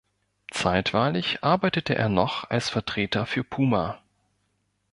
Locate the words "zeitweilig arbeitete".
0.51-1.93